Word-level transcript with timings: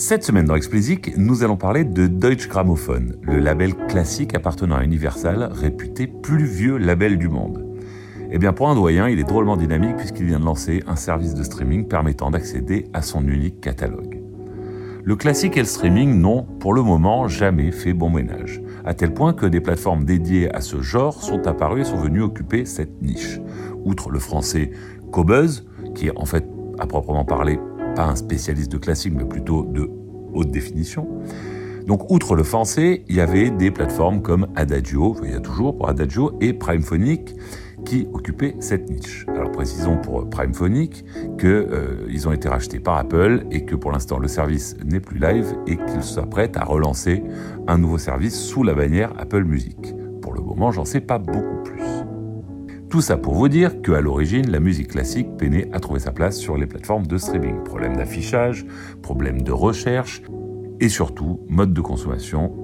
Cette 0.00 0.22
semaine 0.22 0.44
dans 0.44 0.54
Explicit, 0.54 1.12
nous 1.16 1.42
allons 1.42 1.56
parler 1.56 1.82
de 1.82 2.06
Deutsche 2.06 2.48
Grammophon, 2.48 3.16
le 3.20 3.40
label 3.40 3.74
classique 3.74 4.32
appartenant 4.32 4.76
à 4.76 4.84
Universal, 4.84 5.50
réputé 5.52 6.06
plus 6.06 6.44
vieux 6.44 6.76
label 6.76 7.18
du 7.18 7.28
monde. 7.28 7.66
Eh 8.30 8.38
bien, 8.38 8.52
pour 8.52 8.68
un 8.68 8.76
doyen, 8.76 9.08
il 9.08 9.18
est 9.18 9.24
drôlement 9.24 9.56
dynamique 9.56 9.96
puisqu'il 9.96 10.26
vient 10.26 10.38
de 10.38 10.44
lancer 10.44 10.84
un 10.86 10.94
service 10.94 11.34
de 11.34 11.42
streaming 11.42 11.88
permettant 11.88 12.30
d'accéder 12.30 12.86
à 12.92 13.02
son 13.02 13.26
unique 13.26 13.60
catalogue. 13.60 14.22
Le 15.02 15.16
classique 15.16 15.56
et 15.56 15.60
le 15.62 15.66
streaming 15.66 16.20
n'ont, 16.20 16.44
pour 16.44 16.74
le 16.74 16.82
moment, 16.82 17.26
jamais 17.26 17.72
fait 17.72 17.92
bon 17.92 18.08
ménage, 18.08 18.62
à 18.84 18.94
tel 18.94 19.12
point 19.12 19.32
que 19.32 19.46
des 19.46 19.60
plateformes 19.60 20.04
dédiées 20.04 20.48
à 20.54 20.60
ce 20.60 20.80
genre 20.80 21.20
sont 21.24 21.48
apparues 21.48 21.80
et 21.80 21.84
sont 21.84 21.98
venues 21.98 22.22
occuper 22.22 22.66
cette 22.66 23.02
niche. 23.02 23.40
Outre 23.84 24.10
le 24.10 24.20
français 24.20 24.70
Cobuzz, 25.10 25.66
qui 25.96 26.06
est 26.06 26.16
en 26.16 26.24
fait, 26.24 26.46
à 26.78 26.86
proprement 26.86 27.24
parler, 27.24 27.58
un 28.06 28.16
spécialiste 28.16 28.70
de 28.72 28.78
classique, 28.78 29.14
mais 29.16 29.24
plutôt 29.24 29.64
de 29.64 29.90
haute 30.32 30.50
définition. 30.50 31.06
Donc, 31.86 32.10
outre 32.10 32.36
le 32.36 32.42
français, 32.42 33.02
il 33.08 33.16
y 33.16 33.20
avait 33.20 33.50
des 33.50 33.70
plateformes 33.70 34.20
comme 34.20 34.48
Adagio, 34.56 35.16
il 35.24 35.30
y 35.30 35.34
a 35.34 35.40
toujours 35.40 35.74
pour 35.76 35.88
Adagio, 35.88 36.36
et 36.40 36.52
Primephonic, 36.52 37.34
qui 37.84 38.06
occupaient 38.12 38.56
cette 38.60 38.90
niche. 38.90 39.24
Alors, 39.28 39.50
précisons 39.52 39.96
pour 39.96 40.28
Primephonic 40.28 41.04
qu'ils 41.38 41.48
euh, 41.48 42.26
ont 42.26 42.32
été 42.32 42.48
rachetés 42.48 42.80
par 42.80 42.98
Apple 42.98 43.46
et 43.50 43.64
que 43.64 43.74
pour 43.74 43.92
l'instant, 43.92 44.18
le 44.18 44.28
service 44.28 44.76
n'est 44.84 45.00
plus 45.00 45.18
live 45.18 45.54
et 45.66 45.76
qu'ils 45.76 46.02
s'apprêtent 46.02 46.56
à 46.56 46.64
relancer 46.64 47.22
un 47.66 47.78
nouveau 47.78 47.98
service 47.98 48.38
sous 48.38 48.62
la 48.62 48.74
bannière 48.74 49.12
Apple 49.18 49.44
Music. 49.44 49.94
Pour 50.20 50.34
le 50.34 50.40
moment, 50.40 50.72
j'en 50.72 50.84
sais 50.84 51.00
pas 51.00 51.18
beaucoup 51.18 51.62
plus. 51.64 51.77
Tout 52.90 53.02
ça 53.02 53.18
pour 53.18 53.34
vous 53.34 53.48
dire 53.48 53.82
qu'à 53.82 54.00
l'origine, 54.00 54.50
la 54.50 54.60
musique 54.60 54.88
classique 54.88 55.36
peinait 55.36 55.68
à 55.74 55.80
trouver 55.80 56.00
sa 56.00 56.10
place 56.10 56.38
sur 56.38 56.56
les 56.56 56.66
plateformes 56.66 57.06
de 57.06 57.18
streaming. 57.18 57.62
Problème 57.62 57.96
d'affichage, 57.96 58.64
problème 59.02 59.42
de 59.42 59.52
recherche 59.52 60.22
et 60.80 60.88
surtout 60.88 61.40
mode 61.48 61.74
de 61.74 61.82
consommation 61.82 62.54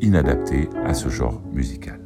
inadapté 0.00 0.70
à 0.86 0.94
ce 0.94 1.10
genre 1.10 1.42
musical. 1.52 2.00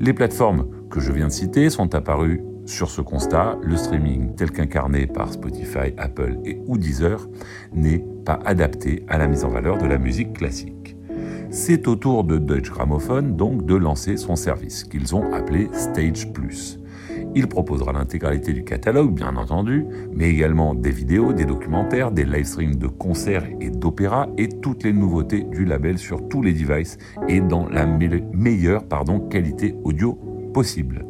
Les 0.00 0.12
plateformes 0.12 0.66
que 0.90 0.98
je 0.98 1.12
viens 1.12 1.28
de 1.28 1.32
citer 1.32 1.70
sont 1.70 1.94
apparues 1.94 2.42
sur 2.66 2.90
ce 2.90 3.00
constat, 3.00 3.58
le 3.62 3.76
streaming 3.76 4.34
tel 4.34 4.50
qu'incarné 4.50 5.06
par 5.06 5.32
Spotify, 5.32 5.94
Apple 5.96 6.38
et 6.44 6.60
ou 6.66 6.78
Deezer 6.78 7.28
n'est 7.72 8.04
pas 8.24 8.40
adapté 8.44 9.04
à 9.06 9.18
la 9.18 9.28
mise 9.28 9.44
en 9.44 9.50
valeur 9.50 9.78
de 9.78 9.86
la 9.86 9.98
musique 9.98 10.32
classique. 10.32 10.96
C'est 11.54 11.86
au 11.86 11.96
tour 11.96 12.24
de 12.24 12.38
Deutsche 12.38 12.70
Grammophon 12.70 13.20
donc 13.20 13.66
de 13.66 13.74
lancer 13.74 14.16
son 14.16 14.36
service, 14.36 14.84
qu'ils 14.84 15.14
ont 15.14 15.34
appelé 15.34 15.68
Stage. 15.74 16.26
Il 17.34 17.46
proposera 17.46 17.92
l'intégralité 17.92 18.54
du 18.54 18.64
catalogue, 18.64 19.12
bien 19.12 19.36
entendu, 19.36 19.84
mais 20.14 20.30
également 20.30 20.74
des 20.74 20.90
vidéos, 20.90 21.34
des 21.34 21.44
documentaires, 21.44 22.10
des 22.10 22.24
live 22.24 22.46
streams 22.46 22.76
de 22.76 22.86
concerts 22.86 23.46
et 23.60 23.68
d'opéras 23.68 24.28
et 24.38 24.48
toutes 24.48 24.82
les 24.84 24.94
nouveautés 24.94 25.42
du 25.42 25.66
label 25.66 25.98
sur 25.98 26.26
tous 26.26 26.40
les 26.40 26.54
devices 26.54 26.96
et 27.28 27.42
dans 27.42 27.68
la 27.68 27.84
meilleure 27.84 28.84
qualité 29.28 29.74
audio 29.84 30.18
possible. 30.54 31.04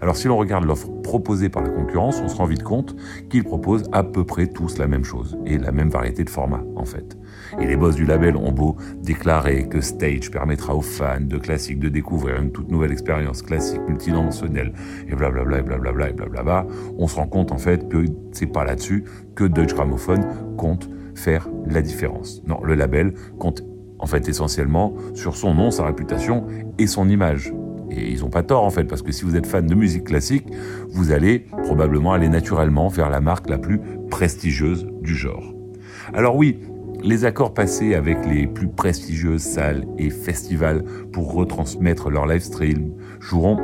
Alors 0.00 0.16
si 0.16 0.28
l'on 0.28 0.36
regarde 0.36 0.64
l'offre 0.64 0.88
proposée 1.02 1.48
par 1.48 1.62
la 1.62 1.70
concurrence, 1.70 2.20
on 2.22 2.28
se 2.28 2.36
rend 2.36 2.46
vite 2.46 2.62
compte 2.62 2.96
qu'ils 3.28 3.44
proposent 3.44 3.84
à 3.92 4.02
peu 4.02 4.24
près 4.24 4.46
tous 4.46 4.78
la 4.78 4.86
même 4.86 5.04
chose 5.04 5.38
et 5.46 5.58
la 5.58 5.72
même 5.72 5.90
variété 5.90 6.24
de 6.24 6.30
formats 6.30 6.64
en 6.76 6.84
fait. 6.84 7.16
Et 7.60 7.66
les 7.66 7.76
boss 7.76 7.94
du 7.94 8.04
label 8.04 8.36
ont 8.36 8.52
beau 8.52 8.76
déclarer 9.02 9.68
que 9.68 9.80
Stage 9.80 10.30
permettra 10.30 10.74
aux 10.74 10.82
fans 10.82 11.20
de 11.20 11.38
classiques 11.38 11.78
de 11.78 11.88
découvrir 11.88 12.40
une 12.40 12.52
toute 12.52 12.70
nouvelle 12.70 12.92
expérience 12.92 13.42
classique 13.42 13.80
multidimensionnelle 13.88 14.72
et 15.08 15.14
blablabla 15.14 15.58
et 15.58 15.62
blablabla 15.62 16.10
et 16.10 16.12
blablabla, 16.12 16.66
on 16.98 17.06
se 17.06 17.16
rend 17.16 17.26
compte 17.26 17.52
en 17.52 17.58
fait 17.58 17.88
que 17.88 18.04
c'est 18.32 18.46
pas 18.46 18.64
là-dessus 18.64 19.04
que 19.34 19.44
Deutsche 19.44 19.74
Grammophon 19.74 20.20
compte 20.56 20.88
faire 21.14 21.48
la 21.66 21.82
différence. 21.82 22.42
Non, 22.46 22.60
le 22.62 22.74
label 22.74 23.14
compte 23.38 23.62
en 23.98 24.06
fait 24.06 24.28
essentiellement 24.28 24.94
sur 25.14 25.36
son 25.36 25.54
nom, 25.54 25.70
sa 25.70 25.84
réputation 25.86 26.46
et 26.78 26.86
son 26.86 27.08
image. 27.08 27.52
Et 27.90 28.12
ils 28.12 28.20
n'ont 28.20 28.30
pas 28.30 28.42
tort 28.42 28.64
en 28.64 28.70
fait, 28.70 28.84
parce 28.84 29.02
que 29.02 29.12
si 29.12 29.24
vous 29.24 29.36
êtes 29.36 29.46
fan 29.46 29.66
de 29.66 29.74
musique 29.74 30.04
classique, 30.04 30.46
vous 30.90 31.12
allez 31.12 31.46
probablement 31.64 32.12
aller 32.12 32.28
naturellement 32.28 32.88
vers 32.88 33.10
la 33.10 33.20
marque 33.20 33.48
la 33.48 33.58
plus 33.58 33.80
prestigieuse 34.10 34.86
du 35.02 35.14
genre. 35.14 35.54
Alors 36.12 36.36
oui, 36.36 36.58
les 37.02 37.24
accords 37.24 37.54
passés 37.54 37.94
avec 37.94 38.26
les 38.26 38.46
plus 38.46 38.68
prestigieuses 38.68 39.42
salles 39.42 39.86
et 39.98 40.10
festivals 40.10 40.84
pour 41.12 41.32
retransmettre 41.32 42.10
leur 42.10 42.26
live 42.26 42.42
stream 42.42 42.92
joueront 43.20 43.58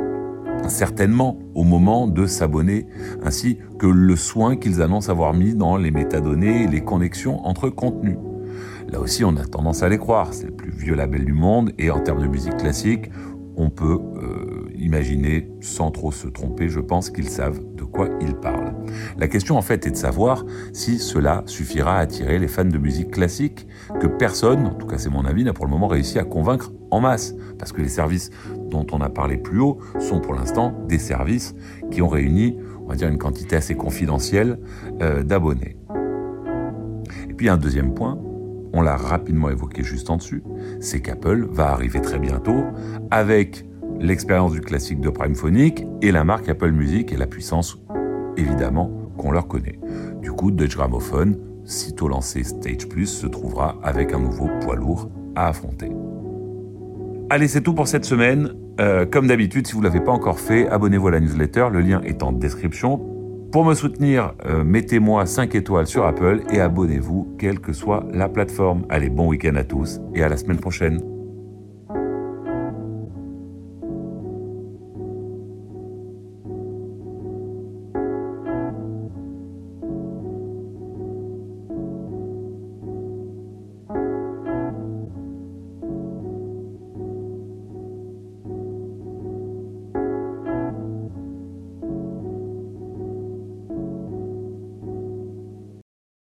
certainement 0.67 1.37
au 1.53 1.63
moment 1.63 2.07
de 2.07 2.25
s'abonner, 2.25 2.87
ainsi 3.23 3.57
que 3.77 3.87
le 3.87 4.15
soin 4.15 4.55
qu'ils 4.55 4.81
annoncent 4.81 5.11
avoir 5.11 5.33
mis 5.33 5.53
dans 5.53 5.77
les 5.77 5.91
métadonnées 5.91 6.63
et 6.63 6.67
les 6.67 6.81
connexions 6.81 7.45
entre 7.45 7.69
contenus. 7.69 8.17
Là 8.89 8.99
aussi, 8.99 9.25
on 9.25 9.35
a 9.35 9.45
tendance 9.45 9.83
à 9.83 9.89
les 9.89 9.97
croire, 9.97 10.33
c'est 10.33 10.47
le 10.47 10.53
plus 10.53 10.71
vieux 10.71 10.95
label 10.95 11.25
du 11.25 11.33
monde, 11.33 11.71
et 11.77 11.91
en 11.91 11.99
termes 11.99 12.21
de 12.21 12.27
musique 12.27 12.57
classique, 12.57 13.09
on 13.57 13.69
peut 13.69 13.97
euh, 13.97 14.69
imaginer, 14.77 15.49
sans 15.61 15.91
trop 15.91 16.11
se 16.11 16.27
tromper, 16.27 16.69
je 16.69 16.79
pense 16.79 17.09
qu'ils 17.09 17.29
savent 17.29 17.59
de 17.75 17.83
quoi 17.83 18.09
ils 18.21 18.35
parlent. 18.35 18.73
La 19.17 19.27
question 19.27 19.57
en 19.57 19.61
fait 19.61 19.85
est 19.87 19.91
de 19.91 19.95
savoir 19.95 20.45
si 20.73 20.99
cela 20.99 21.43
suffira 21.45 21.97
à 21.97 21.99
attirer 21.99 22.39
les 22.39 22.47
fans 22.47 22.65
de 22.65 22.77
musique 22.77 23.11
classique 23.11 23.67
que 23.99 24.07
personne, 24.07 24.65
en 24.67 24.73
tout 24.73 24.87
cas 24.87 24.97
c'est 24.97 25.09
mon 25.09 25.25
avis, 25.25 25.43
n'a 25.43 25.53
pour 25.53 25.65
le 25.65 25.71
moment 25.71 25.87
réussi 25.87 26.19
à 26.19 26.23
convaincre 26.23 26.71
en 26.91 26.99
masse. 26.99 27.35
Parce 27.57 27.71
que 27.71 27.81
les 27.81 27.89
services 27.89 28.29
dont 28.69 28.85
on 28.91 29.01
a 29.01 29.09
parlé 29.09 29.37
plus 29.37 29.59
haut 29.59 29.79
sont 29.99 30.19
pour 30.19 30.33
l'instant 30.33 30.73
des 30.87 30.99
services 30.99 31.55
qui 31.91 32.01
ont 32.01 32.07
réuni, 32.07 32.57
on 32.83 32.89
va 32.89 32.95
dire, 32.95 33.07
une 33.07 33.17
quantité 33.17 33.55
assez 33.55 33.75
confidentielle 33.75 34.59
euh, 35.01 35.23
d'abonnés. 35.23 35.77
Et 37.29 37.33
puis 37.33 37.49
un 37.49 37.57
deuxième 37.57 37.93
point, 37.93 38.19
on 38.75 38.81
l'a 38.81 38.97
rapidement 38.97 39.49
évoqué 39.49 39.83
juste 39.83 40.09
en 40.09 40.17
dessus, 40.17 40.43
c'est 40.81 41.01
qu'Apple 41.01 41.47
va 41.49 41.71
arriver 41.71 42.01
très 42.01 42.19
bientôt 42.19 42.65
avec 43.09 43.65
l'expérience 43.99 44.51
du 44.51 44.59
classique 44.59 44.99
de 44.99 45.09
Prime 45.09 45.33
Phonic 45.33 45.85
et 46.01 46.11
la 46.11 46.25
marque 46.25 46.49
Apple 46.49 46.71
Music 46.71 47.13
et 47.13 47.17
la 47.17 47.25
puissance, 47.25 47.79
évidemment, 48.35 48.91
qu'on 49.17 49.31
leur 49.31 49.47
connaît. 49.47 49.79
Du 50.21 50.33
coup, 50.33 50.51
Deutsche 50.51 50.75
Grammophon, 50.75 51.37
sitôt 51.63 52.09
lancé 52.09 52.43
Stage 52.43 52.89
Plus, 52.89 53.07
se 53.07 53.27
trouvera 53.27 53.77
avec 53.81 54.11
un 54.13 54.19
nouveau 54.19 54.49
poids 54.59 54.75
lourd 54.75 55.09
à 55.35 55.47
affronter. 55.47 55.89
Allez, 57.29 57.47
c'est 57.47 57.61
tout 57.61 57.73
pour 57.73 57.87
cette 57.87 58.05
semaine. 58.05 58.53
Euh, 58.81 59.05
comme 59.05 59.27
d'habitude, 59.27 59.65
si 59.67 59.73
vous 59.73 59.79
ne 59.79 59.85
l'avez 59.85 60.01
pas 60.01 60.11
encore 60.11 60.39
fait, 60.39 60.67
abonnez-vous 60.67 61.07
à 61.07 61.11
la 61.11 61.21
newsletter, 61.21 61.67
le 61.71 61.79
lien 61.79 62.01
est 62.01 62.23
en 62.23 62.33
description. 62.33 63.14
Pour 63.55 63.63
me 63.63 63.73
soutenir, 63.73 64.33
euh, 64.47 64.65
mettez-moi 64.65 65.25
5 65.25 65.55
étoiles 65.55 65.87
sur 65.87 66.05
Apple 66.05 66.41
et 66.51 66.59
abonnez-vous, 66.59 67.37
quelle 67.39 67.61
que 67.61 67.71
soit 67.71 68.05
la 68.11 68.27
plateforme. 68.27 68.85
Allez, 68.89 69.09
bon 69.09 69.29
week-end 69.29 69.55
à 69.55 69.63
tous 69.63 70.01
et 70.13 70.21
à 70.23 70.27
la 70.27 70.35
semaine 70.35 70.59
prochaine. 70.59 71.14